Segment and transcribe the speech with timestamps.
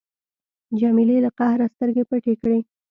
[0.79, 2.59] جمیلې له قهره سترګې پټې کړې.